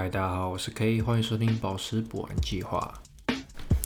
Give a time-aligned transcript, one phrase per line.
[0.00, 2.94] 嗨，大家好，我是 K，欢迎收听宝石补完计划。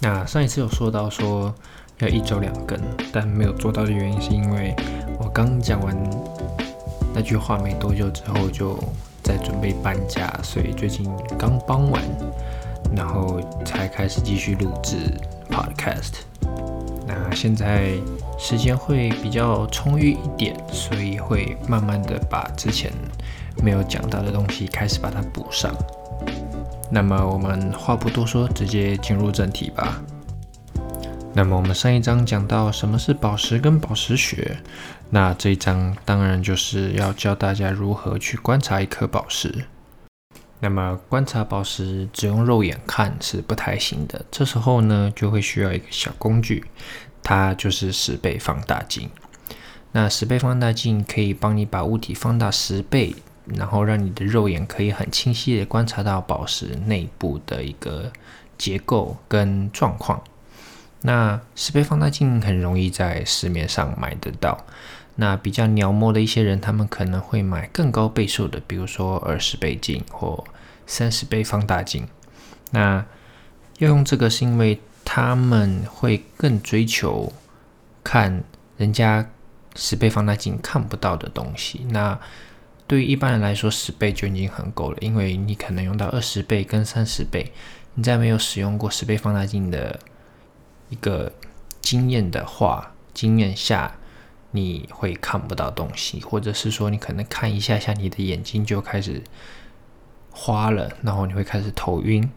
[0.02, 1.54] 那上一次有说到说
[2.00, 2.78] 要一周两更，
[3.10, 4.76] 但没有做到的原因是因为
[5.18, 5.96] 我刚讲完
[7.14, 8.78] 那句话没多久之后就
[9.22, 12.02] 在准备搬家，所以最近刚搬完，
[12.94, 15.18] 然后才开始继续录制
[15.48, 16.16] Podcast。
[17.06, 17.92] 那现在
[18.38, 22.92] 时间会比较充裕一点，所以会慢慢的把之前
[23.64, 25.74] 没有讲到的东西开始把它补上。
[26.94, 30.02] 那么我们话不多说，直接进入正题吧。
[31.32, 34.58] 那么我们上一章讲到什么是宝石跟宝石学，
[35.08, 39.64] 那这一章当然就是要教大家如何去观察一颗宝石。
[40.60, 46.62] 那么观察宝石只用肉眼看是不太行的，这时候呢就会需要一个小工具，
[47.22, 49.08] 它就是十倍放大镜。
[49.92, 53.16] 那十倍放大镜可以帮你把物体放大十倍。
[53.46, 58.12] 然后让你的肉眼可以很清晰的观察到宝石内部的一个
[58.56, 60.22] 结构跟状况。
[61.02, 64.64] 那十倍放大镜很容易在市面上买得到。
[65.16, 70.42] 那比较鸟摸的一些人，他们可能会买更高倍数的，比如说二十倍镜或
[70.86, 72.08] 三十倍放大镜。
[72.70, 73.04] 那
[73.78, 77.30] 要用这个是因为他们会更追求
[78.04, 78.42] 看
[78.76, 79.28] 人家
[79.74, 81.84] 十倍放大镜看不到的东西。
[81.90, 82.18] 那
[82.86, 87.50] 对于一般人来说，十倍就已经很够了，因为你可能用到二十倍跟三十倍，
[87.94, 89.98] 你在没有使用过十倍放大镜的
[90.90, 91.32] 一个
[91.80, 93.96] 经验的话，经验下
[94.50, 99.22] 你会看不到东西，或者是说你可能看一下下，你的眼睛就开始
[100.30, 102.28] 花了，然后你会开始头晕。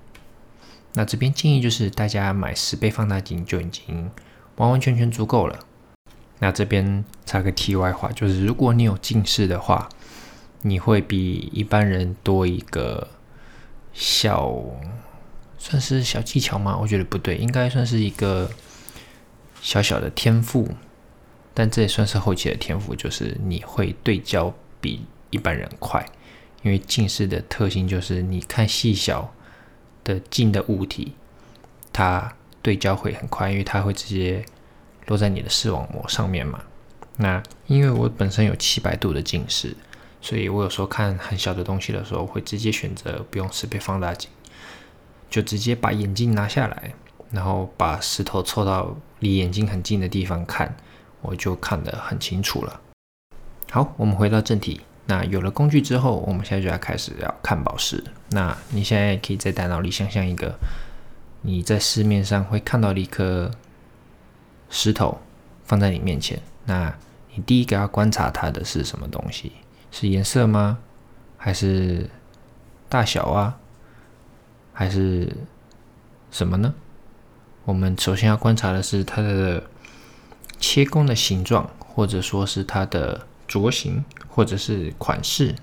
[0.94, 4.10] 那这边建议就是大家买十倍放大镜就已经
[4.56, 5.60] 完完全全足够了。
[6.40, 9.90] 那这边插个题外话，就是如果你有近视的话。
[10.68, 13.08] 你会比一般人多一个
[13.94, 14.52] 小，
[15.60, 16.76] 算是小技巧吗？
[16.82, 18.50] 我觉得不对，应该算是一个
[19.62, 20.68] 小小的天赋，
[21.54, 26.04] 但这也算是后期的天赋，就是你会对焦比一般人快，
[26.64, 29.32] 因为近视的特性就是你看细小
[30.04, 31.14] 的近的物体，
[31.94, 34.44] 它对焦会很快，因为它会直接
[35.06, 36.60] 落在你的视网膜上面嘛。
[37.18, 39.78] 那因为我本身有七百度的近视。
[40.26, 44.28] 所以我有时候看很小的东西的时候，会直接选择不用十倍放大镜，
[45.30, 46.96] 就直接把眼镜拿下来，
[47.30, 50.76] 然后把石头凑到离眼睛很近的地方看，
[51.22, 52.82] 我就看得很清楚了。
[53.70, 54.82] 好，我们回到正题。
[55.06, 58.04] 那有了工具之后，我们现在就要开始要看宝石。
[58.32, 60.56] 那你现在可以在大脑里想象一个
[61.44, 63.52] 你在市面上会看到的一颗
[64.72, 65.20] 石头
[65.66, 66.92] 放在你面前，那
[67.36, 69.52] 你第一个要观察它的是什么东西？
[69.98, 70.80] 是颜色吗？
[71.38, 72.10] 还是
[72.90, 73.58] 大小啊？
[74.74, 75.34] 还是
[76.30, 76.76] 什么呢？
[77.64, 79.64] 我们首先要观察的是它的
[80.60, 85.56] 切工的形状，或者说是它的镯形，或者是款式。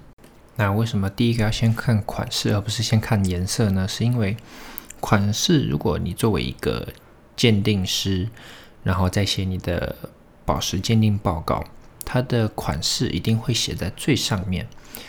[0.56, 3.87] 那为什么第一个要先看款式，而不是先看颜色呢？
[3.87, 4.38] 是因为
[4.98, 6.88] 款式，如果你作为一个
[7.37, 8.31] 鉴定师，
[8.82, 9.94] 然后再写你的
[10.47, 11.62] 宝石鉴定报告。
[12.12, 14.68] 它的款式一定会写在最上面，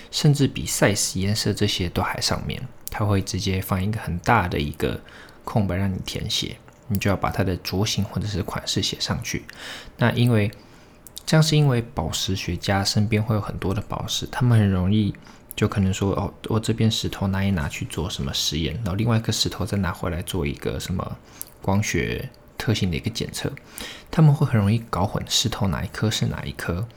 [0.10, 2.66] 甚至比 size、颜色这些都还上面。
[2.90, 4.98] 它会直接放一个很大的一个
[5.44, 6.56] 空白让你填写，
[6.88, 9.44] 你就要把它的镯型或者是款式写上去。
[9.98, 10.50] 那因为
[11.26, 15.14] 这样是因为宝石学家身边会有很多的宝石，他们很容易
[15.58, 21.18] 就可能说哦，我这边石头拿一拿去做什么实验，然后另外一颗石头再拿回来做一个什么
[21.62, 22.30] 光学。
[22.64, 23.52] 特性的一个检测，
[24.10, 26.88] 他们会很容易搞混石头哪一颗是哪一颗。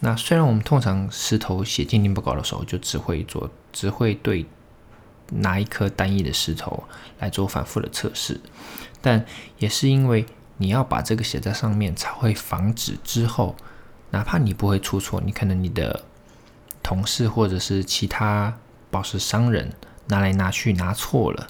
[0.00, 4.44] 那虽然我们通常石头写鉴定报告的时候，就只会做，只会对
[5.30, 6.84] 拿一颗单一的石头
[7.20, 8.38] 来做反复的测试，
[9.00, 9.24] 但
[9.56, 10.26] 也是因为
[10.58, 13.56] 你要把这个写在上面，才会防止之后，
[14.10, 16.04] 哪怕你不会出错，你可能你的
[16.82, 18.58] 同事或者是其他
[18.90, 19.72] 宝石商人
[20.08, 21.46] 拿来拿去拿错了。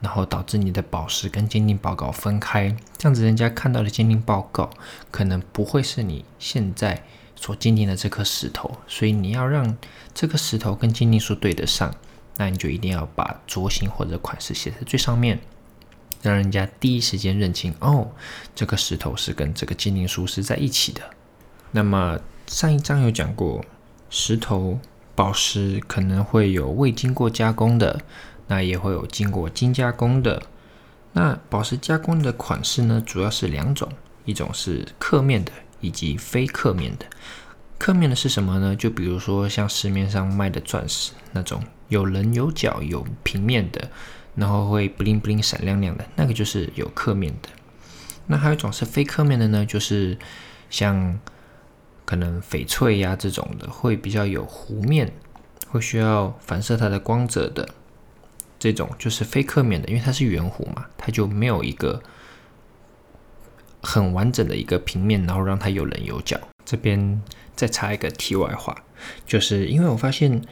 [0.00, 4.70] 然后导致你的宝石跟鉴定报告分开，这样子人家看到的鉴定报告
[5.10, 7.04] 可能不会是你现在
[7.34, 9.76] 所鉴定的这颗石头，所以你要让
[10.14, 11.92] 这颗石头跟鉴定书对得上，
[12.36, 15.40] 那你就一定要把镯型或者款式写在最上面，
[16.22, 18.12] 让人家第一时间认清哦，
[18.54, 21.02] 这个石头是跟这个鉴定书是在一起的。
[21.72, 23.64] 那么上一章有讲过，
[24.10, 24.78] 石头
[25.16, 28.00] 宝石可能会有未经过加工的。
[28.48, 30.42] 那也会有经过精加工的。
[31.12, 33.88] 那宝石加工的款式呢，主要是两种，
[34.24, 37.06] 一种是刻面的，以及非刻面的。
[37.78, 38.74] 刻面的是什么呢？
[38.74, 43.88] 就比如说像市面上卖的钻石那种有棱有角、有平面的，
[44.34, 47.48] 然后会 bling bling 闪亮亮的，那个就是有刻面的。
[48.26, 50.18] 那还有一种是非刻面的呢，就是
[50.68, 51.18] 像
[52.04, 55.12] 可能翡翠呀这种的，会比较有弧面，
[55.68, 57.68] 会需要反射它的光泽的
[58.58, 62.02] 这种，就是非刻面的，因为它是圆弧嘛，它就没有一个
[63.82, 66.38] 很完整的一个平面，然后让它有棱有角。
[66.64, 67.22] 这边
[67.54, 68.76] 再插一个题外话，
[69.26, 70.42] 就是因为我发现，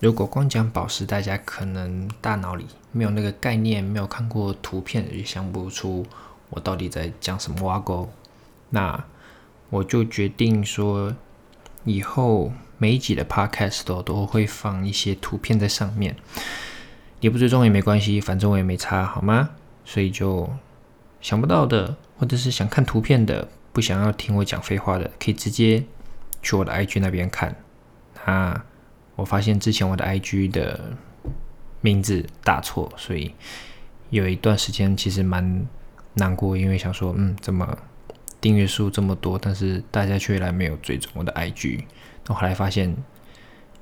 [0.00, 6.06] 如果光讲宝石，大家可能大脑里没有那个概念，没有看过图片，也想不出。
[6.50, 8.10] 我到底在讲什么挖沟？
[8.70, 9.04] 那
[9.68, 11.14] 我就决定说，
[11.84, 16.16] 以后每一集的 podcast 都都会放一些图片在上面。
[17.20, 19.50] 也不追踪也没关系，反正我也没差，好吗？
[19.84, 20.48] 所以就
[21.20, 25.84] 想不到的，或者是想看图片的，不想要听我讲废话的，可以直接
[26.42, 27.56] 去我的 IG 那边看。
[28.26, 28.62] 那
[29.16, 30.92] 我发现之前我的 IG 的
[31.80, 33.34] 名字打错，所以
[34.10, 35.66] 有一段时间其实蛮。
[36.14, 37.78] 难过，因为想说，嗯，怎么
[38.40, 41.84] 订阅数这么多，但是大家却来没有追踪我的 IG。
[42.26, 42.96] 那后来发现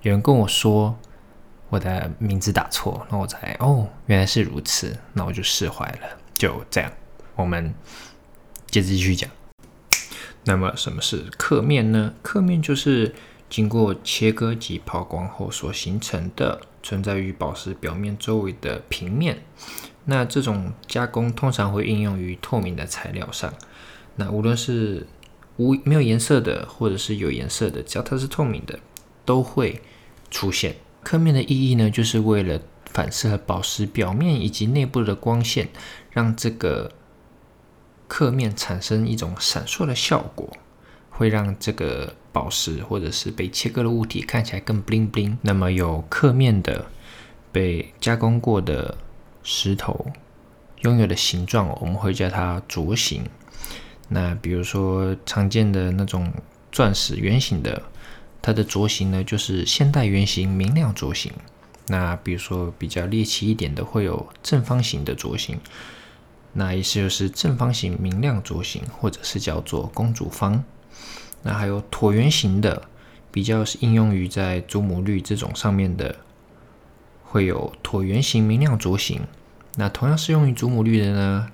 [0.02, 0.98] 有人跟我说
[1.68, 6.18] 我的名字打错，那我才哦，原来是如此，那我就释怀了。
[6.34, 6.92] 就这样，
[7.34, 7.74] 我们
[8.66, 9.28] 接着继续讲。
[10.44, 12.14] 那么什么是刻面呢？
[12.22, 13.14] 刻面就是
[13.50, 19.42] 经过切割及抛光后所形成的，存在于宝石表面周围的平面。
[20.04, 23.52] 那这种加工通常会应用于透明的材料上。
[24.14, 25.04] 那无论是
[25.56, 28.78] 无没有颜色的，或者是有颜色的，只要它是透明的，
[29.24, 29.82] 都会
[30.30, 30.76] 出现。
[31.06, 35.68] 刻面的意义呢，就是为了反射宝石表面以及内部的光线，
[36.10, 36.90] 让这个
[38.08, 40.50] 刻面产生一种闪烁的效果，
[41.10, 45.36] 会让这个宝石或者是被切割的物体看起来更 bling bling。
[45.42, 46.86] 那么有刻面的
[47.52, 48.98] 被加工过的。
[49.48, 50.04] 石头
[50.80, 53.22] 拥有的形状，我们会叫它镯形。
[54.08, 56.32] 那比如说常见的那种
[56.72, 57.80] 钻石圆形的，
[58.42, 61.32] 它的镯形呢就是现代圆形明亮镯形。
[61.88, 65.58] 那比如说比较猎奇一点的，会有正方形的镯形，
[66.52, 70.64] 那意思就是正方形明亮镯形，或者是叫做公主方。
[71.42, 72.88] 那还有椭圆形的，
[73.30, 76.16] 比较是应用于在祖母绿这种上面的。
[77.28, 79.20] 会有椭圆形明亮镯形，
[79.74, 81.48] 那同样适用于祖母绿的呢？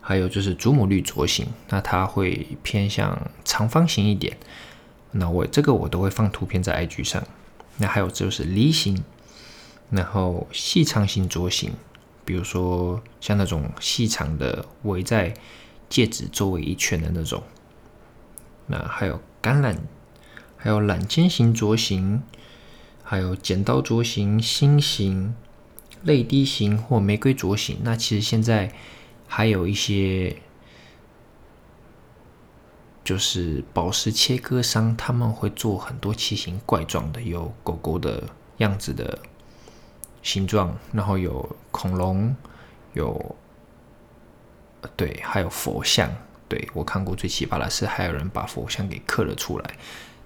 [0.00, 4.36] 还有就是祖母绿镯形，那它会偏向长方形一点。
[5.12, 7.22] 那我这个我都会放图片在 IG 上。
[7.78, 9.02] 那还有就是梨形，
[9.90, 11.72] 然后细长型镯形，
[12.24, 15.34] 比如说像那种细长的围在
[15.88, 17.42] 戒指周围一圈的那种。
[18.66, 19.76] 那还有橄榄，
[20.56, 22.22] 还有揽尖型镯形。
[23.04, 25.34] 还有剪刀镯形、心形、
[26.02, 27.76] 泪滴形或玫瑰镯形。
[27.82, 28.72] 那其实现在
[29.26, 30.36] 还有一些，
[33.04, 38.22] 就是宝石切割商，他们会做很多奇形怪状的，有狗狗的
[38.58, 39.18] 样子的
[40.22, 42.34] 形状，然后有恐龙，
[42.94, 43.36] 有
[44.96, 46.10] 对，还有佛像。
[46.48, 49.76] 对我看过最奇葩的是，还有人把佛像给刻了出来。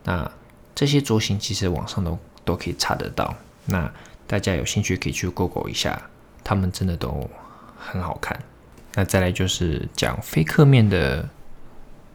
[0.05, 0.31] 那
[0.75, 2.19] 这些镯形其实网上都。
[2.47, 3.35] 都可以查得到，
[3.65, 3.93] 那
[4.25, 6.01] 大家有兴趣可以去 Google 一下，
[6.45, 7.29] 他们真的都
[7.77, 8.41] 很好看。
[8.95, 11.29] 那再来就是讲非刻面的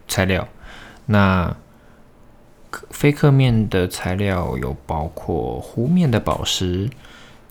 [0.08, 0.48] 材料，
[1.06, 1.56] 那
[2.90, 6.88] 非刻面的材料有包括弧面的宝石，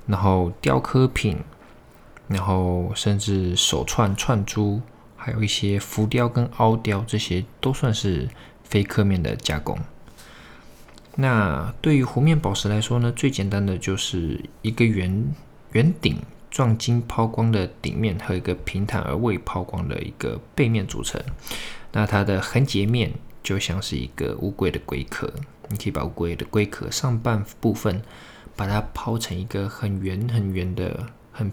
[0.07, 1.37] 然后雕刻品，
[2.27, 4.81] 然后甚至手串串珠，
[5.15, 8.27] 还有一些浮雕跟凹雕，这些都算是
[8.63, 9.77] 非刻面的加工。
[11.15, 15.33] 那对于弧面宝石来说呢，最简单的就是一个圆
[15.73, 16.17] 圆顶
[16.49, 21.21] 撞金抛光的顶面和一个平坦而未抛光的一个背面组成。
[21.91, 23.11] 那它的横截面
[23.43, 25.31] 就像是一个乌龟的龟壳，
[25.69, 28.01] 你可以把乌龟的龟壳上半部分
[28.55, 31.51] 把它抛成一个很圆很圆的、很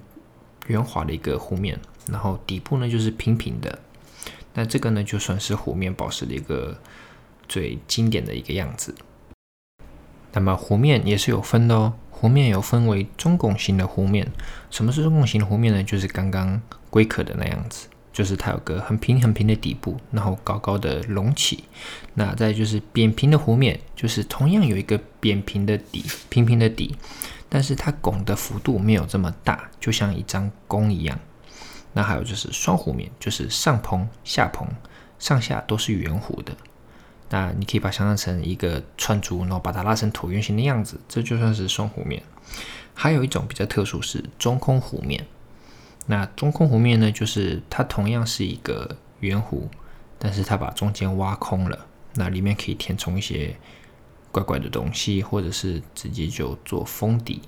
[0.66, 1.78] 圆滑的一个弧面，
[2.10, 3.78] 然后底部呢就是平平的。
[4.54, 6.76] 那这个呢就算是弧面宝石的一个
[7.48, 8.94] 最经典的一个样子。
[10.32, 14.30] 那么弧面也是有分的哦，弧面有分为中拱形的弧面。
[14.70, 15.82] 什么是中拱形的弧面呢？
[15.82, 21.64] 就是刚刚龟壳的那样子，就是它有个很平很平的底部，然后高高的隆起。
[22.14, 26.96] 那再就是扁平的弧面，就是同样有一个扁平的底，平平的底，
[27.48, 31.18] 但是它拱的幅度没有这么大，就像一张弓一样。
[31.92, 34.68] 那还有就是双弧面，就是上蓬下蓬，
[35.18, 36.52] 上下都是圆弧的。
[37.30, 42.22] 那你可以把它想象成一个串珠，然后把它拉成椭圆形的样子，这就算是双弧面。
[42.94, 45.24] 还有一种比较特殊是中空弧面。
[46.10, 49.68] 那中空弧面呢，就是它同样是一个圆弧，
[50.18, 53.54] 但是它把中间挖空了，那里面可以填充一些
[54.32, 57.42] 怪怪的东西，或者是直接就做封底。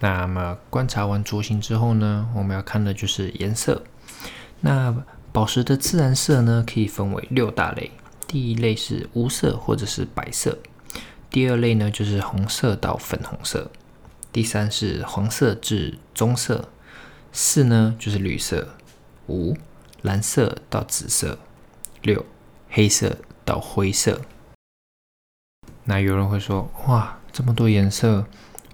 [0.00, 3.84] 那么观察完桌形之后呢，我们要看的就是颜色。
[4.60, 7.90] 那宝石的自然色呢，可以分为六大类。
[8.26, 10.56] 第一类是无色或者是白色，
[11.28, 13.70] 第二类呢就是红色到粉红色，
[14.32, 16.70] 第三是黄色至棕色，
[17.32, 18.68] 四呢就是绿色，
[19.26, 19.56] 五
[20.02, 21.38] 蓝色到紫色，
[22.02, 22.24] 六
[22.68, 24.20] 黑色到灰色。
[25.84, 28.26] 那有人会说，哇，这么多颜色，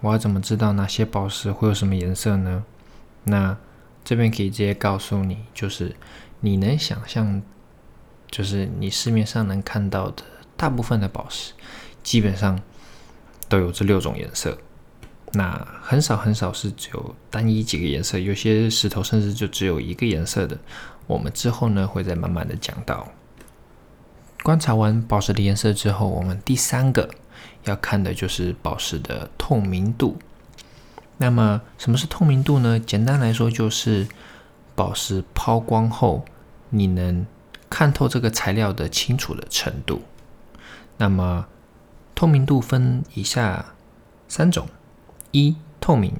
[0.02, 2.64] 我要怎么知道哪些宝石会有什么颜色呢？
[3.24, 3.56] 那
[4.04, 5.96] 这边可以直接告诉你，就是
[6.40, 7.40] 你能想象。
[8.30, 10.22] 就是你市面上能看到的
[10.54, 11.54] 大部分的宝石，
[12.02, 12.60] 基本上
[13.48, 14.58] 都有这六种颜色。
[15.32, 20.58] 那很少很少是只有单一几个颜色，有些石头甚至就只有一个颜色的。
[21.06, 23.08] 我们之后呢会再慢慢的讲到。
[24.42, 27.10] 观察完宝石的颜色之后，我们第三个
[27.64, 30.16] 要看的就是宝石的透明度。
[31.18, 32.78] 那么什么是透明度呢？
[32.78, 34.06] 简单来说就是
[34.74, 36.24] 宝石抛光后，
[36.70, 37.26] 你能
[37.68, 40.02] 看透这个材料的清楚的程度。
[40.96, 41.46] 那么，
[42.14, 43.74] 透明度分以下
[44.28, 44.68] 三种：
[45.30, 46.12] 一、透明；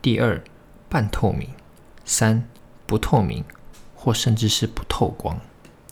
[0.00, 0.42] 第二，
[0.88, 1.48] 半透明；
[2.04, 2.48] 三、
[2.86, 3.44] 不透明，
[3.94, 5.40] 或甚至是不透光。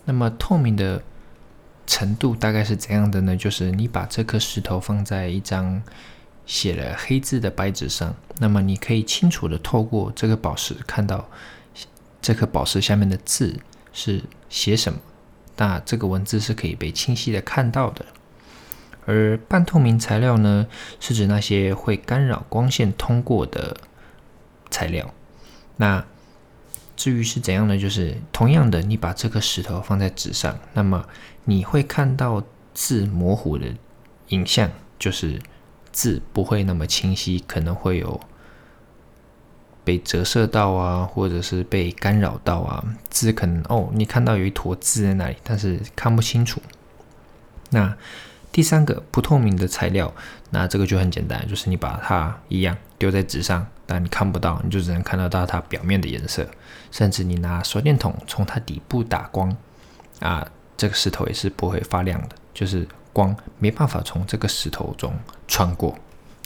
[0.04, 1.02] 那么，透明的
[1.86, 3.36] 程度大概是怎样的呢？
[3.36, 5.82] 就是你把这颗石头放在一张
[6.46, 11.28] 写了黑字的白纸上，那么你可以清楚的透过这个宝石看到
[12.20, 13.60] 这颗宝石下面的字
[13.92, 14.22] 是。
[14.50, 14.98] 写什么？
[15.58, 18.04] 那这个文字是可以被清晰的看到的。
[19.06, 20.66] 而半透明材料呢，
[20.98, 23.76] 是指那些会干扰光线通过的
[24.70, 25.12] 材料。
[25.76, 26.04] 那
[26.96, 27.78] 至于是怎样呢？
[27.78, 31.06] 就是同样的，你把这颗石头放在纸上，那么
[31.44, 32.42] 你会看到
[32.74, 33.66] 字模糊的
[34.28, 35.40] 影像，就是
[35.92, 38.20] 字不会那么清晰，可能会有。
[39.82, 46.60] 被折射到啊，或者是被干扰到啊，字可能哦，你看到有一坨字在那里，但是看不清楚。
[47.70, 47.96] 那
[48.52, 50.12] 第三个不透明的材料，
[50.50, 56.46] 那这个就很简单，就是你把它一样丢在纸上，但你看不到，你就只能看得到它表面的颜色。
[56.90, 59.56] 甚至你拿手电筒从它底部打光
[60.18, 65.14] 啊，这个石头也是不会发亮的，就是光没办法从这个石头中
[65.46, 65.96] 穿过，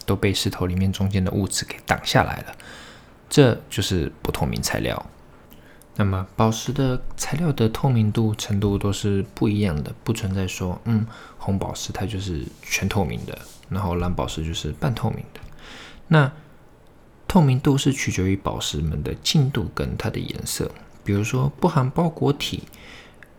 [0.04, 2.54] 都被石头里面中间的物质给挡下来了。
[3.30, 5.06] 这就是不透明材料。
[5.96, 11.06] 那么宝石的材料的透明度程度都是不一样的，不存在说，嗯，
[11.38, 15.40] 红宝石它就是全透明的，然后蓝宝石就是半透明的。
[16.08, 16.32] 那
[17.28, 20.70] 透明度是取决于宝石们的净度跟它的颜色。
[21.04, 22.62] 比如说不含包裹体，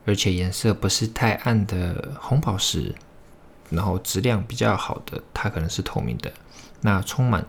[0.06, 2.94] 而且颜色不是太暗的红宝石，
[3.70, 6.32] 然后质量比较好的，它可能是透明的。
[6.82, 7.44] 那充满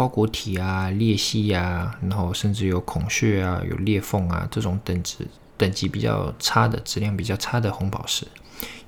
[0.00, 5.28] 包裹体啊、裂隙啊，然后甚至有孔穴啊、有裂缝啊，这种等值
[5.58, 8.26] 等级比较差的、质量比较差的红宝石，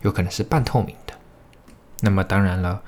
[0.01, 1.13] 有可能是半透明的。
[2.01, 2.81] 那么当然了，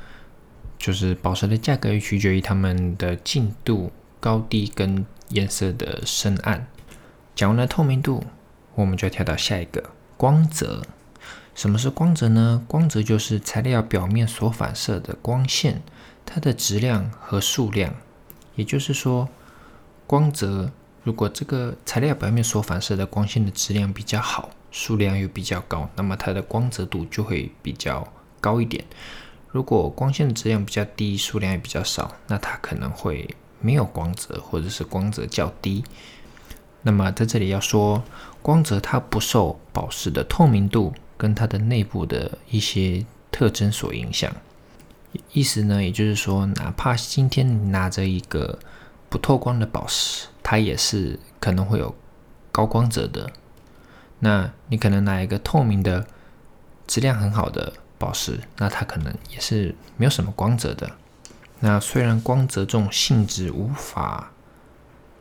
[0.78, 6.66] 就是宝石的价格取决于它们的净度高低跟颜色的深暗。
[7.34, 8.24] 讲完了透明度，
[8.74, 10.82] 我们就要跳到下一个光泽。
[11.54, 12.64] 什么是光泽呢？
[12.66, 15.82] 光泽就是材料表面所反射的光线，
[16.24, 17.94] 它的质量和数量。
[18.56, 19.28] 也就是说，
[20.06, 20.70] 光泽
[21.02, 28.06] 如果这个材料表面所反射的光线的质量比较好，数量又比较高，那么它的光泽度就会比较
[28.40, 28.84] 高一点。
[29.50, 33.28] 如果光线的质量比较低，数量也比较少，那它可能会
[33.60, 35.84] 没有光泽，或者是光泽较低。
[36.82, 38.02] 那么在这里要说，
[38.42, 44.34] 光泽它不受宝石的透明度跟它的内部的一些特征所影响。
[45.32, 48.58] 意思呢，也就是说，哪怕今天你拿着一个
[49.08, 51.94] 不透光的宝石，它也是可能会有
[52.50, 53.30] 高光泽的。
[54.20, 56.06] 那你可能拿一个透明的、
[56.86, 60.90] 质量很好的宝石，那它可能也是没有什么光泽的。
[61.60, 64.32] 那虽然光泽这种性质无法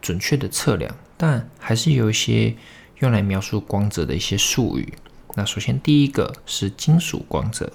[0.02, 2.56] 准确的测量，但还是有一些
[3.00, 4.94] 用来描述光泽的一些术语。
[5.36, 7.72] 那首先第一个是金属光泽。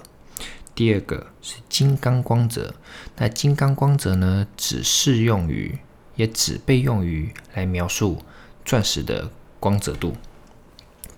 [0.79, 2.73] 第二个是金刚光泽，
[3.17, 5.77] 那金刚光泽呢，只适用于，
[6.15, 8.19] 也只被用于来描述
[8.63, 10.13] 钻石的光泽度。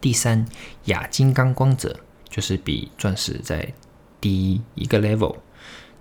[0.02, 0.48] 第三，
[0.86, 3.72] 亚金刚光泽，就是比钻石在
[4.20, 5.36] 低一个 level。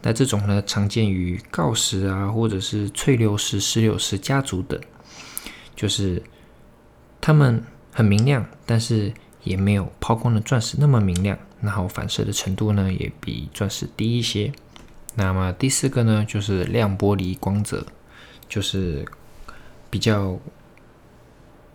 [0.01, 4.81] 那这种呢，常见于锆石啊，或者是翠流石、石榴石家族等，
[5.77, 6.23] 就是
[7.21, 7.63] 它们
[7.93, 9.13] 很明亮，但是
[9.45, 14.53] 也没有抛光的钻石那么明亮，然后反射的程度呢，也比钻石低一些。
[15.15, 17.85] 那么第四个呢，就是亮玻璃光泽，
[18.49, 19.05] 就是
[19.91, 20.39] 比较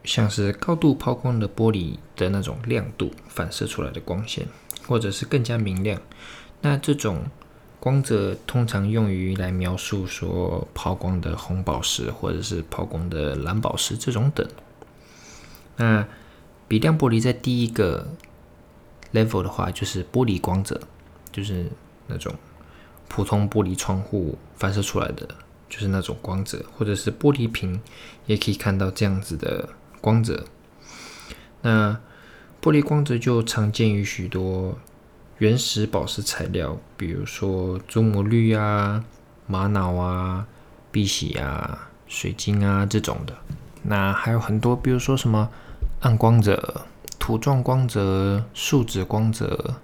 [0.04, 4.48] 像是高度抛光的玻璃的那种亮度反射出来的光线，
[4.88, 6.02] 或者是更加明亮。
[6.62, 7.26] 那这种
[7.80, 14.48] 光泽通常用于来描述说抛光的红宝石，或者是抛光的蓝宝石这种等。
[15.76, 16.08] 那
[16.68, 18.08] 比亮玻璃在低一个
[19.14, 20.80] level 的话，就是玻璃光泽，
[21.32, 21.70] 就是
[22.08, 22.34] 那种
[23.08, 25.28] 普通玻璃窗户反射出来的，
[25.70, 27.82] 就是那种光泽，或者是玻璃瓶
[28.26, 29.70] 也可以看到这样子的
[30.02, 30.46] 光泽。
[31.62, 32.00] 那
[32.62, 34.78] 玻璃光泽就常见于许多。
[35.40, 39.04] 原始宝石材料，比如说祖母绿啊、
[39.48, 40.48] 玛瑙啊、
[40.94, 43.36] 碧玺啊、水晶啊这种的。
[43.84, 45.50] 那还有很多，比如说什么
[46.00, 46.86] 暗光泽、
[47.26, 49.78] 土状光泽、树脂光泽、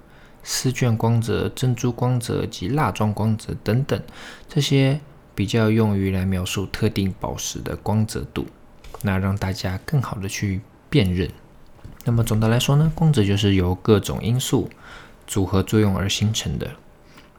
[0.44, 4.00] 丝绢光泽、珍珠光泽及蜡状光泽等等，
[4.48, 5.02] 这些
[5.34, 8.46] 比较用于来描述特定宝石的光泽度，
[9.02, 11.32] 那让大家更好的去辨认。
[12.06, 14.70] 那么总的来说呢，光泽就是由各种因素。
[15.26, 16.70] 组合作用而形成的，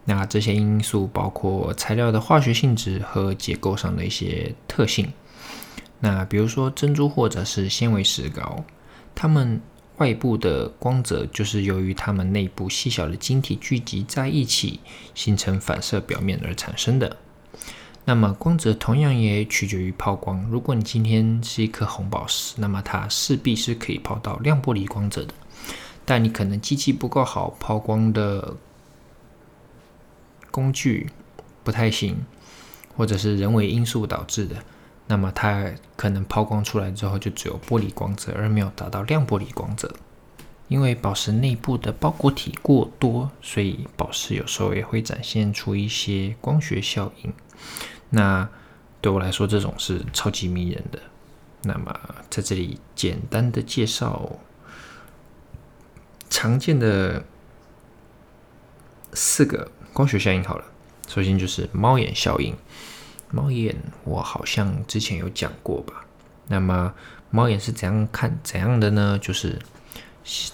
[0.07, 5.13] 那这些因素包括材料的化学性质和结构上的一些特性。
[6.01, 8.65] 那比如说珍珠或者是纤维石膏，
[9.15, 9.61] 它们
[10.03, 14.81] 外部的光泽就是由于它们内部细小的晶体聚集在一起，
[15.15, 17.19] 形成反射表面而产生的。
[18.05, 20.45] 那么光泽同样也取决于抛光。
[20.51, 25.33] 如果你今天是一颗红宝石，那么它势必是可以抛到亮玻璃光泽的。
[26.05, 28.57] 但你可能机器不够好，抛光的
[30.51, 31.11] 工具
[31.63, 32.17] 不太行，
[32.97, 34.65] 或者是人为因素导致的，
[35.07, 39.95] 那么它可能抛光出来之后就只有玻璃光泽，而没有达到亮玻璃光泽。
[40.69, 47.33] 因为宝石内部的包裹体过多，所以宝石有时候也会展现出一些光学效应。
[48.11, 48.49] 那
[49.01, 50.99] 对我来说，这种是超级迷人的。
[51.63, 51.95] 那么
[52.31, 54.39] 在这里简单的介绍。
[56.31, 57.23] 常见的
[59.13, 60.65] 四个光学效应，好了，
[61.07, 62.57] 首先就是猫眼效应。
[63.33, 66.05] 猫眼我好像之前有讲过吧？
[66.47, 66.95] 那么
[67.31, 69.19] 猫眼是怎样看怎样的呢？
[69.21, 69.59] 就是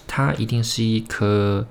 [0.07, 1.67] 它一定是一颗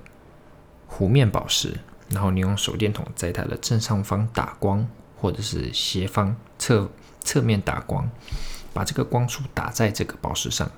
[0.89, 1.77] 弧面宝石，
[2.09, 6.89] 然后你用手电筒在它的正上方打光，或者是斜方侧
[7.21, 8.09] 侧面打光，
[8.73, 10.71] 把这个光束打在这个宝石上，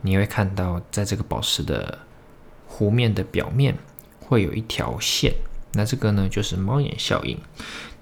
[0.00, 1.98] 你会看到在这个宝石的。
[2.74, 3.76] 弧面的表面
[4.18, 5.34] 会有一条线，
[5.74, 7.38] 那这个呢就是猫眼效应。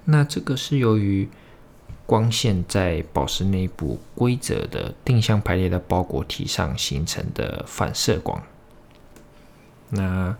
[0.05, 1.29] 那这个是由于
[2.11, 8.43] 光线在宝石内部规则的定向排列的包裹体上形成的反射光。
[9.91, 10.35] 那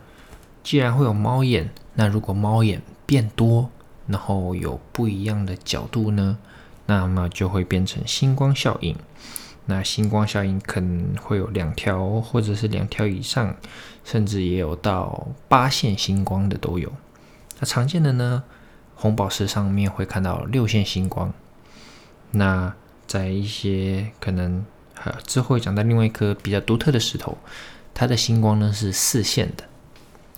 [0.62, 3.70] 既然会有猫眼，那如果猫眼变多，
[4.06, 6.38] 然后有不一样的角度呢，
[6.88, 8.94] 那么就会变成星光效应。
[9.68, 13.56] 那星光效应可能会有两条，或者是两条以上，
[14.04, 16.92] 甚至也有到八线星光的都有。
[17.62, 18.44] 那常见的呢，
[18.94, 21.34] 红宝石上面会看到六线星光。
[22.32, 22.74] 那
[23.08, 24.66] 在一些可能
[25.04, 27.38] 呃之后会讲到另外一颗比较独特的石头，
[27.94, 29.64] 它的星光呢是四线的，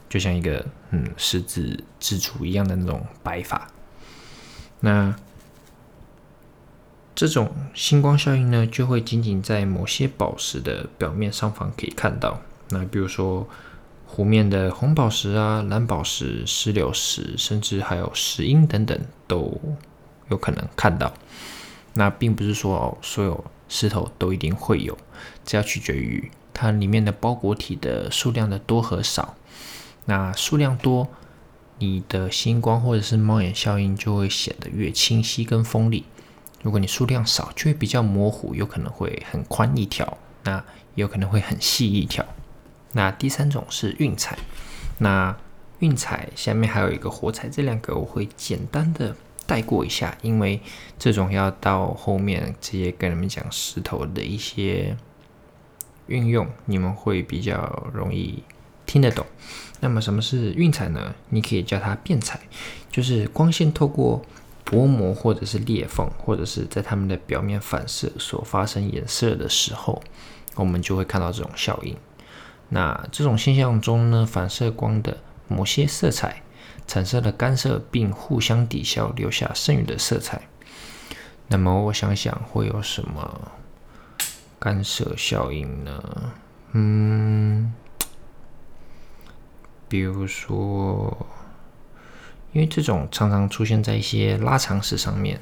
[0.09, 3.67] 就像一个嗯十字支柱一样的那种摆法。
[4.79, 5.15] 那
[7.15, 12.41] 这种星光效应呢，就会仅仅在某些宝石的表面上方可以看到。
[12.69, 13.47] 那比如说
[14.07, 19.55] 湖面的红宝石啊、蓝宝石、石榴石，甚至还有石英等等，都
[20.29, 21.13] 有可能看到。
[21.93, 24.97] 那并不是说所有石头都一定会有，
[25.45, 29.35] 这要取决于它里面的包裹体的数量的多和少。
[30.05, 31.07] 那数量多，
[31.79, 36.05] 你的星光或者是猫眼效应就会显得越清晰跟锋利。
[36.61, 40.63] 如果你数量少，就会比较模糊，有可能会很宽一条，那
[40.95, 42.25] 有可能会很细一条。
[42.93, 44.37] 那第三种是晕彩，
[44.99, 45.35] 那
[45.79, 50.61] 晕彩下面还有一个火彩，这两个我会简单的带过一下，因为
[50.97, 54.95] 这种要到后面直接跟你们讲石头的一些
[56.07, 58.43] 运用，你们会比较容易
[58.85, 59.25] 听得懂。
[59.79, 61.13] 那么什么是晕彩呢？
[61.29, 62.39] 你可以叫它变彩，
[62.91, 64.21] 就是光线透过。
[64.65, 70.01] 薄膜或者是裂缝，或者是在它们的表面反射所发生颜色的时候，
[70.55, 71.95] 我们就会看到这种效应。
[72.69, 75.17] 那这种现象中呢，反射光的
[75.49, 76.41] 某些色彩
[76.87, 80.41] 产生了干涉，并互相抵消，留下剩余的色彩。
[81.47, 83.51] 那么我想想会有什么
[84.59, 86.31] 干涉效应呢？
[86.71, 87.73] 嗯，
[89.87, 91.27] 比如说，
[92.51, 95.39] 因为这种常常出现在一些拉长式上面，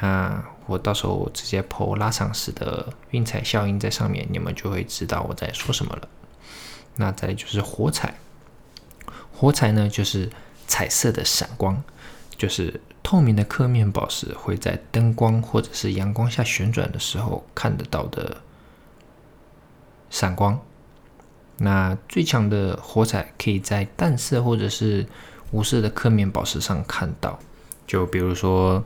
[0.00, 6.08] 那我到时候直接抛拉长式的晕彩效应在上面，你们就会知道我在说什么了。
[6.96, 8.14] 那再就是火彩，
[9.36, 10.30] 火彩呢就是
[10.66, 11.82] 彩色的闪光，
[12.36, 18.38] 就是透明的刻面宝石会在灯光或者是阳光下旋转的时候看得到的。
[20.10, 20.60] 闪光，
[21.56, 25.04] 那最强的火彩可以在淡色或者是
[25.50, 27.36] 无色的刻面宝石上看到，
[27.84, 28.84] 就比如说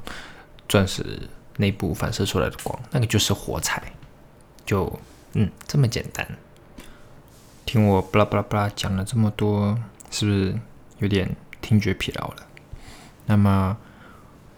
[0.66, 3.82] 钻石内部反射出来的光，那个就是火彩。
[4.64, 4.98] 就
[5.34, 6.26] 嗯，这么简单。
[7.66, 9.78] 听我巴拉巴拉巴拉讲了这么多，
[10.10, 10.54] 是不是
[10.98, 11.28] 有点
[11.60, 12.36] 听觉疲劳了？
[13.26, 13.76] 那么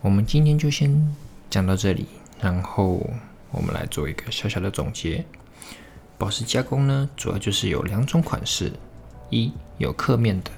[0.00, 1.14] 我们今天就先
[1.50, 2.06] 讲到这里，
[2.40, 3.04] 然后
[3.50, 5.24] 我们来做一个小小的总结。
[6.16, 8.72] 宝石加工呢，主要就是有两种款式：
[9.30, 10.50] 一有刻面的，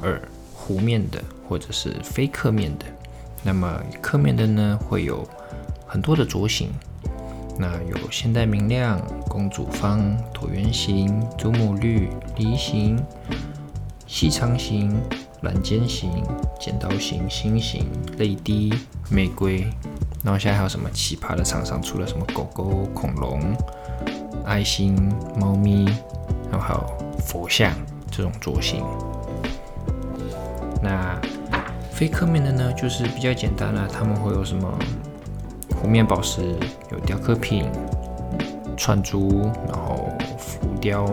[0.00, 0.20] 二
[0.56, 2.86] 弧面的或者是非刻面的。
[3.42, 5.28] 那么刻面的呢，会有
[5.86, 6.70] 很多的镯型，
[7.58, 10.00] 那有现代明亮、公主方、
[10.32, 12.96] 椭圆形、祖母绿、梨形、
[14.08, 14.98] 细长形、
[15.42, 16.10] 蓝尖型、
[16.58, 18.72] 剪刀型、心形、泪滴、
[19.10, 19.60] 玫瑰。
[20.24, 23.54] 然后现在还有什么奇葩的厂商出了什么狗狗、恐龙？
[24.46, 24.96] 爱心、
[25.38, 25.84] 猫咪，
[26.50, 26.82] 然后还有
[27.18, 27.70] 佛像
[28.10, 28.82] 这种镯型。
[30.82, 31.20] 那
[31.92, 33.86] 非刻面的呢，就是比较简单了。
[33.86, 34.72] 他们会有什么
[35.82, 36.56] 弧面宝石，
[36.90, 37.70] 有雕刻品、
[38.74, 41.04] 串珠，然后浮雕，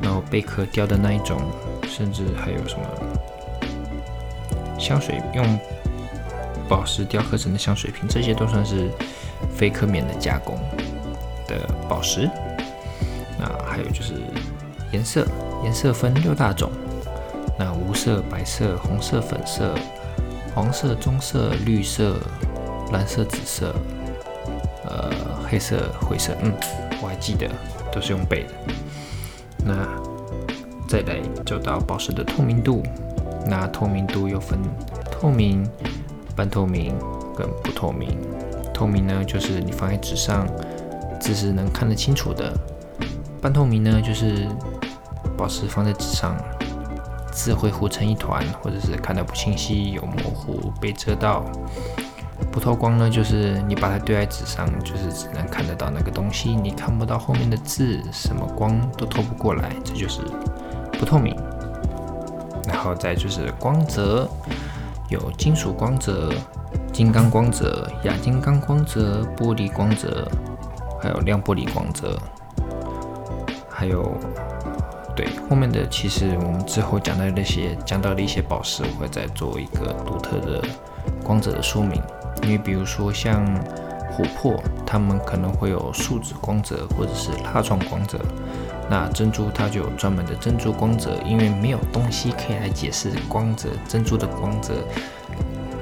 [0.00, 1.40] 然后贝壳雕的那一种，
[1.96, 2.84] 甚至还有什么
[4.76, 5.58] 香水用
[6.68, 8.90] 宝石雕刻成的香水瓶，这些都算是
[9.54, 10.58] 非刻面的加工
[11.46, 11.56] 的
[11.88, 12.28] 宝石。
[13.38, 14.14] 那还有就是
[14.90, 15.24] 颜色，
[15.62, 16.68] 颜色分六大种。
[17.56, 19.72] 那无色、白色、红色、粉色、
[20.52, 22.16] 黄色、棕色、绿色、
[22.92, 23.72] 蓝色、紫色，
[24.84, 25.12] 呃，
[25.48, 26.32] 黑色、灰色。
[26.42, 26.52] 嗯，
[27.00, 27.48] 我还记得，
[27.92, 28.74] 都是用背的。
[29.64, 29.74] 那
[30.94, 32.80] 再来走到宝石的透明度。
[33.48, 34.60] 那透明度又分
[35.10, 35.68] 透明、
[36.36, 36.94] 半透明
[37.36, 38.16] 跟不透明。
[38.72, 40.46] 透明呢，就是你放在纸上，
[41.18, 42.56] 字是能看得清楚的。
[43.42, 44.46] 半透明呢，就是
[45.36, 46.36] 宝石放在纸上，
[47.32, 51.44] 字会糊成一团，或者是看得不清晰，有模糊，被遮到。
[52.52, 60.20] 不透光呢，就是你把它对在纸上，就是只能看得到那个东西，你看不到后面的字，什么光都透不过来，这就是
[60.94, 61.36] 不透明。
[62.66, 64.28] 然后再就是光泽，
[65.08, 66.32] 有金属光泽、
[66.92, 70.26] 金刚光泽、亚金刚光泽、玻璃光泽，
[71.00, 72.18] 还有亮玻璃光泽。
[73.68, 74.16] 还有，
[75.14, 80.62] 对后面的，其实我们之后讲到那些讲到的一些宝石，我会再做一个独特的
[81.22, 82.00] 光泽的说明。
[82.42, 83.44] 因为比如说像
[84.16, 84.54] 琥珀，
[84.86, 88.18] 它们可能会有树脂光泽或者是蜡状光泽。
[88.88, 94.74] 那珍珠它就有专门的珍珠光泽，因为没有东西可以来解释光泽，珍珠的光泽，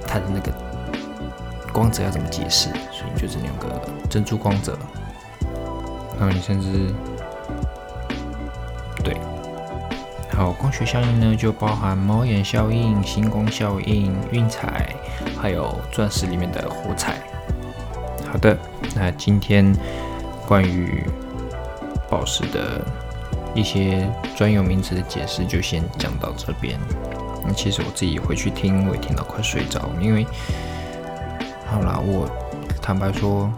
[0.06, 0.52] 它的那个
[1.72, 2.68] 光泽要怎么解释？
[2.90, 4.78] 所以就是两个珍珠光泽。
[6.18, 6.92] 然后你甚至。
[9.04, 9.16] 对
[10.30, 14.94] 好，光学效应呢，就包含猫眼效应、星光效应、晕彩，
[15.36, 17.16] 还有钻石里面的火彩。
[18.30, 18.56] 好的，
[18.94, 19.74] 那今天
[20.46, 21.04] 关于
[22.12, 22.84] 宝石的
[23.54, 26.78] 一些专有名词的解释就先讲到这边。
[27.42, 30.26] 那其实我自己回去听，我也听到快睡着，因为
[31.66, 32.28] 好啦，我
[32.82, 33.50] 坦白说。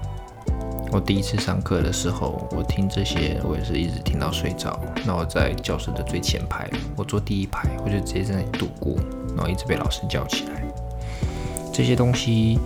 [0.92, 4.78] 我第一次上课的时候，我听这些，我也是一直听到睡着。
[5.04, 8.94] 那我在教室的最前排，我坐第一排，我就直接在那里度过，
[9.34, 10.62] 然后一直被老师叫起来。
[11.72, 12.60] 这些东西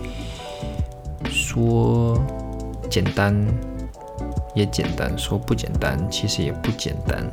[1.25, 2.21] 说
[2.87, 3.33] 简单
[4.55, 7.23] 也简单，说不简单其实也不简单。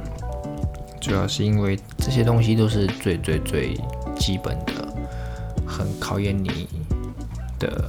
[1.01, 3.77] 主要是因为这些东西都是最最最
[4.17, 4.73] 基本的，
[5.67, 6.69] 很考验你
[7.59, 7.85] 的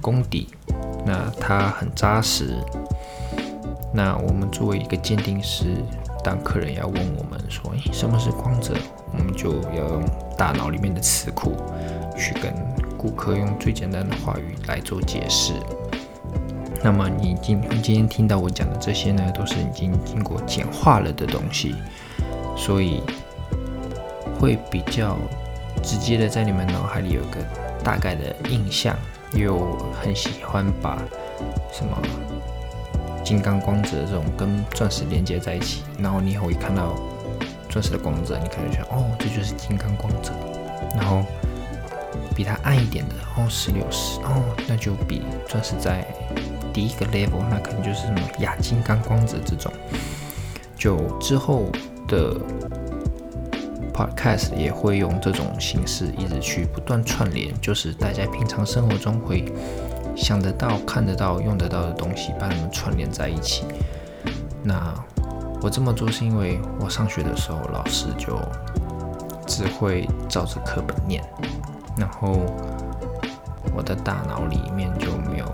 [0.00, 0.48] 功底。
[1.06, 2.58] 那它很扎实。
[3.92, 5.64] 那我们作为一个鉴定师，
[6.22, 8.74] 当客人要问我们说：“诶，什么是光泽？”
[9.12, 10.04] 我们就要用
[10.36, 11.56] 大脑里面的词库
[12.16, 12.54] 去跟
[12.96, 15.54] 顾客用最简单的话语来做解释。
[16.82, 21.74] 那么你今今天听到我讲的这些呢，都是已经经过简化了的东西，
[22.56, 23.02] 所以
[24.38, 25.16] 会比较
[25.82, 27.36] 直接的在你们脑海里有个
[27.84, 28.96] 大概的印象。
[29.32, 30.98] 因为我很喜欢把
[31.72, 31.96] 什么
[33.22, 36.96] 金刚光泽这种跟钻石连接在一起，然后你以后一看到
[37.68, 40.32] 钻石的光泽，你可能想哦，这就是金刚光泽。
[40.96, 41.22] 然后
[42.34, 46.04] 比它暗一点的哦，石榴石哦，那就比钻石在
[46.72, 49.72] 第一个 level，那可能就是什么亚金刚光泽这种。
[50.76, 51.66] 就之后
[52.08, 52.34] 的
[53.92, 59.44] podcast 也会用这种形式一直去不断串联，就是大家平常生活中会
[60.16, 63.64] 想得到、看得到、用得到的东西，把它们串联在一起。
[64.62, 64.94] 那
[65.60, 68.38] 我这么做是因为我上学的时候，老师就
[69.46, 71.22] 只会照着课本念，
[71.98, 72.38] 然后
[73.74, 75.44] 我的大脑里面就没有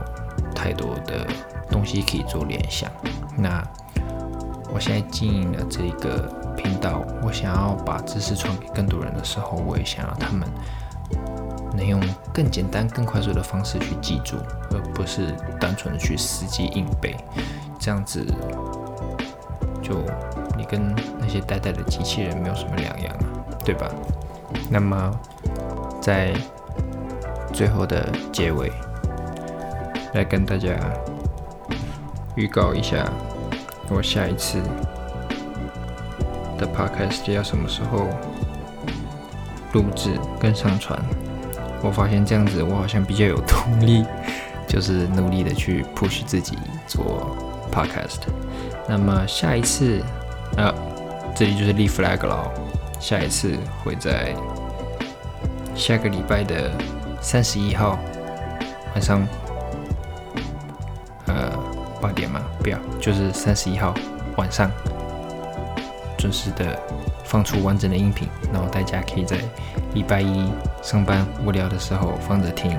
[0.67, 1.25] 太多的
[1.71, 2.91] 东西可以做联想。
[3.37, 3.63] 那
[4.75, 6.23] 我现在经营的这个
[6.57, 10.49] 频道，我想要把知识传给更多人的时候，我也想要他们
[11.77, 12.03] 能用
[12.35, 14.39] 更简单、更快速的方式去记住，
[14.73, 17.17] 而不是单纯的去死记硬背，
[17.79, 18.27] 这样子
[19.81, 20.03] 就。
[20.59, 23.15] 你跟那些呆呆的机器人没有什么两样，
[23.63, 23.87] 对吧？
[24.71, 25.21] 那么
[26.01, 26.33] 在
[27.53, 28.73] 最后的结尾，
[30.17, 30.71] 来跟大家
[32.37, 33.07] 预告一下，
[33.91, 34.59] 我下一次
[36.59, 38.09] 的 podcast 要什么时候
[39.73, 40.99] 录制跟上传。
[41.83, 44.05] 我发现这样子，我好像比较有动力，
[44.67, 47.37] 就是努力的去 push 自己做
[47.71, 48.23] podcast。
[48.89, 50.03] 那么下一次。
[50.57, 50.73] 啊
[51.35, 52.51] 这里就是立 flag 了，
[52.99, 53.53] 下一次
[53.85, 54.35] 会在
[55.75, 56.71] 下个礼拜的
[57.21, 57.99] 三十一号
[58.95, 59.21] 晚上，
[62.67, 63.95] 表，就是三十一号
[64.37, 64.69] 晚上
[66.19, 66.77] 准时的
[67.25, 69.39] 放出完整的音频，然后大家可以在
[69.95, 70.51] 礼拜一
[70.83, 72.77] 上班无聊的时候放着听。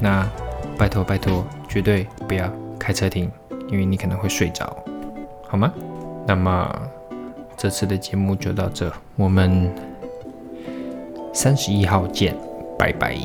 [0.00, 0.28] 那
[0.76, 3.30] 拜托拜托，绝对不要开车听，
[3.68, 4.76] 因为你可能会睡着，
[5.48, 5.72] 好吗？
[6.26, 6.70] 那么。
[7.56, 9.72] 这次的节目就到这，我们
[11.32, 12.36] 三十一号见，
[12.76, 13.16] 拜拜。